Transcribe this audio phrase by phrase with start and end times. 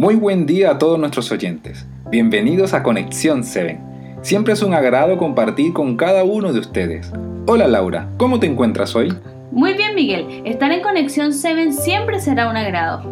[0.00, 1.86] Muy buen día a todos nuestros oyentes.
[2.10, 3.78] Bienvenidos a Conexión 7.
[4.22, 7.12] Siempre es un agrado compartir con cada uno de ustedes.
[7.46, 9.12] Hola Laura, ¿cómo te encuentras hoy?
[9.52, 13.10] Muy bien Miguel, estar en Conexión 7 siempre será un agrado.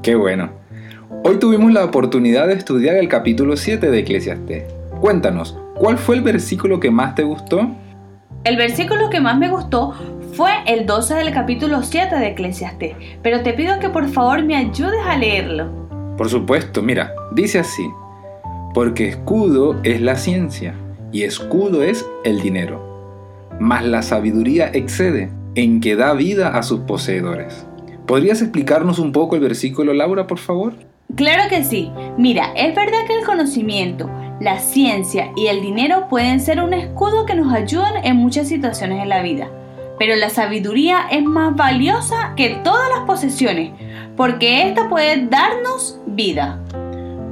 [0.00, 0.50] Qué bueno.
[1.24, 4.62] Hoy tuvimos la oportunidad de estudiar el capítulo 7 de Eclesiastés.
[5.00, 7.68] Cuéntanos, ¿cuál fue el versículo que más te gustó?
[8.44, 9.92] El versículo que más me gustó
[10.34, 12.94] fue el 12 del capítulo 7 de Eclesiastés,
[13.24, 15.87] pero te pido que por favor me ayudes a leerlo.
[16.18, 17.88] Por supuesto, mira, dice así,
[18.74, 20.74] porque escudo es la ciencia
[21.12, 26.80] y escudo es el dinero, mas la sabiduría excede en que da vida a sus
[26.80, 27.64] poseedores.
[28.04, 30.74] ¿Podrías explicarnos un poco el versículo, Laura, por favor?
[31.14, 31.92] Claro que sí.
[32.16, 34.10] Mira, es verdad que el conocimiento,
[34.40, 39.02] la ciencia y el dinero pueden ser un escudo que nos ayudan en muchas situaciones
[39.02, 39.48] en la vida
[39.98, 43.72] pero la sabiduría es más valiosa que todas las posesiones,
[44.16, 46.58] porque ésta puede darnos vida.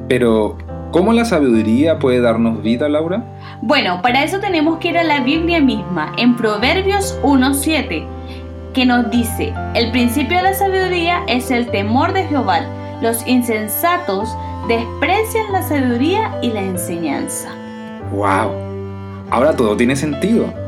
[0.09, 0.59] Pero,
[0.91, 3.23] ¿cómo la sabiduría puede darnos vida, Laura?
[3.63, 8.05] Bueno, para eso tenemos que ir a la Biblia misma, en Proverbios 1.7,
[8.73, 12.61] que nos dice, el principio de la sabiduría es el temor de Jehová.
[13.01, 14.29] Los insensatos
[14.69, 17.49] desprecian la sabiduría y la enseñanza.
[18.13, 18.51] ¡Wow!
[19.31, 20.66] Ahora todo tiene sentido.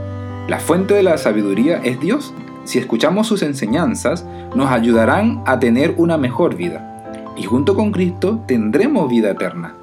[0.49, 2.33] La fuente de la sabiduría es Dios.
[2.65, 4.25] Si escuchamos sus enseñanzas,
[4.55, 7.05] nos ayudarán a tener una mejor vida.
[7.37, 9.75] Y junto con Cristo tendremos vida eterna.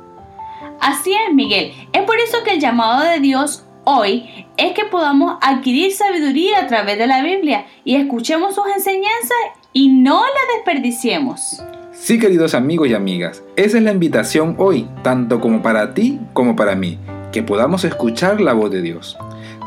[0.81, 1.71] Así es, Miguel.
[1.93, 6.67] Es por eso que el llamado de Dios hoy es que podamos adquirir sabiduría a
[6.67, 9.37] través de la Biblia y escuchemos sus enseñanzas
[9.71, 11.61] y no la desperdiciemos.
[11.91, 16.55] Sí, queridos amigos y amigas, esa es la invitación hoy, tanto como para ti como
[16.55, 16.97] para mí,
[17.31, 19.15] que podamos escuchar la voz de Dios.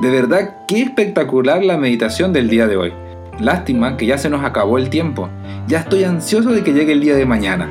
[0.00, 2.92] De verdad, qué espectacular la meditación del día de hoy.
[3.40, 5.28] Lástima que ya se nos acabó el tiempo.
[5.66, 7.68] Ya estoy ansioso de que llegue el día de mañana.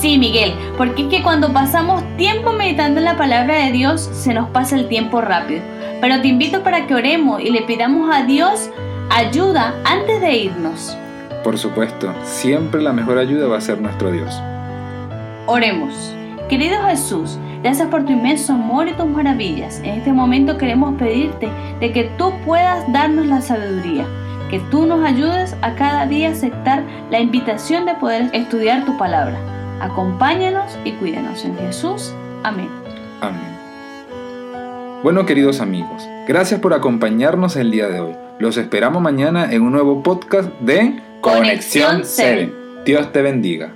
[0.00, 4.32] Sí, Miguel, porque es que cuando pasamos tiempo meditando en la palabra de Dios, se
[4.32, 5.60] nos pasa el tiempo rápido.
[6.00, 8.70] Pero te invito para que oremos y le pidamos a Dios
[9.10, 10.96] ayuda antes de irnos.
[11.42, 14.40] Por supuesto, siempre la mejor ayuda va a ser nuestro Dios.
[15.46, 16.17] Oremos.
[16.48, 19.80] Querido Jesús, gracias por tu inmenso amor y tus maravillas.
[19.80, 24.06] En este momento queremos pedirte de que tú puedas darnos la sabiduría,
[24.48, 29.38] que tú nos ayudes a cada día aceptar la invitación de poder estudiar tu palabra.
[29.80, 32.14] Acompáñanos y cuídanos en Jesús.
[32.44, 32.70] Amén.
[33.20, 33.58] Amén.
[35.02, 38.14] Bueno, queridos amigos, gracias por acompañarnos el día de hoy.
[38.38, 42.54] Los esperamos mañana en un nuevo podcast de Conexión 7.
[42.86, 43.74] Dios te bendiga.